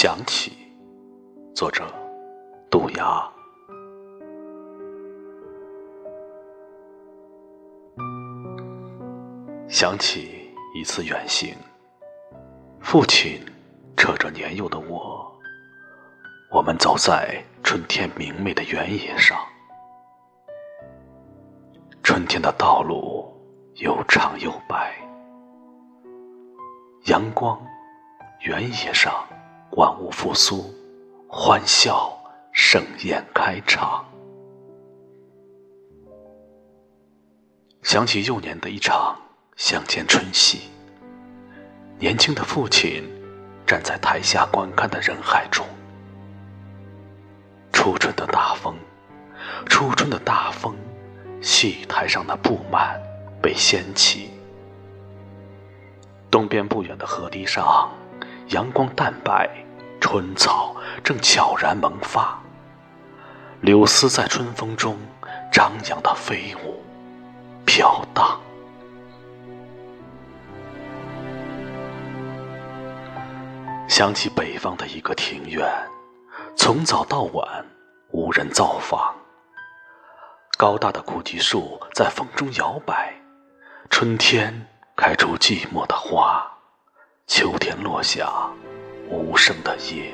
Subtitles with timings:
[0.00, 0.52] 想起，
[1.56, 1.84] 作者
[2.70, 3.28] 杜鸦。
[9.68, 11.52] 想起一次远行，
[12.80, 13.44] 父亲
[13.96, 15.36] 扯着年幼的我，
[16.52, 19.36] 我们走在春天明媚的原野上。
[22.04, 23.36] 春天的道路
[23.82, 24.94] 又长又白，
[27.06, 27.60] 阳光，
[28.42, 29.12] 原野上。
[29.72, 30.74] 万物复苏，
[31.28, 32.12] 欢笑
[32.52, 34.04] 盛宴开场。
[37.82, 39.16] 想起幼年的一场
[39.56, 40.68] 乡间春戏，
[41.98, 43.04] 年轻的父亲
[43.66, 45.64] 站在台下观看的人海中。
[47.72, 48.74] 初春的大风，
[49.66, 50.76] 初春的大风，
[51.40, 53.00] 戏台上的布幔
[53.40, 54.30] 被掀起。
[56.30, 57.90] 东边不远的河堤上，
[58.48, 59.48] 阳光淡白。
[60.00, 62.40] 春草正悄然萌发，
[63.60, 64.96] 柳丝在春风中
[65.52, 66.80] 张扬的飞舞、
[67.66, 68.40] 飘荡。
[73.88, 75.68] 想起北方的一个庭院，
[76.56, 77.66] 从早到晚
[78.12, 79.14] 无人造访。
[80.56, 83.12] 高大的古棘树在风中摇摆，
[83.90, 86.37] 春天开出寂寞的花，
[87.28, 88.26] 秋天落下。
[89.10, 90.12] 无声的夜，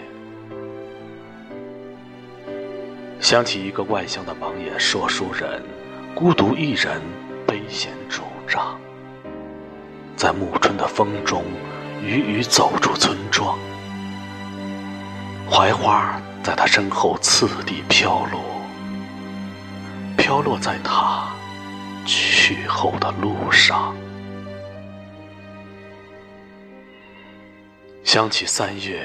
[3.20, 5.62] 想起一个外乡的盲眼说书人，
[6.14, 7.00] 孤独一人
[7.46, 8.78] 背险拄杖，
[10.16, 11.44] 在暮春的风中，
[12.02, 13.56] 雨雨走出村庄，
[15.48, 18.40] 槐花在他身后次第飘落，
[20.16, 21.32] 飘落在他
[22.06, 23.94] 去后的路上。
[28.14, 29.04] 想起三月，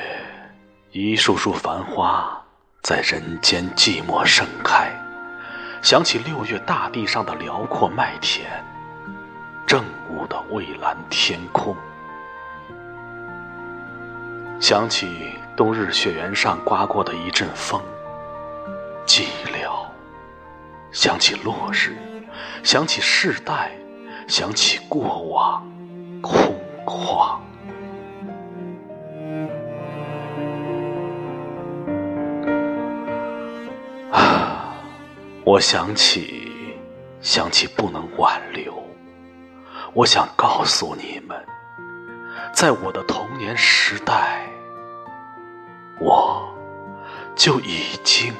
[0.91, 2.39] 一束束繁花
[2.83, 4.85] 在人间寂寞盛开；
[5.81, 8.45] 想起六月大地上的辽阔麦田，
[9.65, 11.75] 正午的蔚蓝天空；
[14.59, 17.81] 想起冬日雪原上刮过的一阵风，
[19.07, 19.87] 寂寥；
[20.91, 21.97] 想起落日，
[22.61, 23.71] 想起世代，
[24.27, 25.67] 想起过往，
[26.21, 26.55] 空
[26.85, 27.39] 旷。
[35.51, 36.77] 我想起，
[37.21, 38.71] 想起不能挽留。
[39.95, 41.43] 我想告诉你们，
[42.53, 44.47] 在我的童年时代，
[45.99, 46.55] 我
[47.35, 48.31] 就已经。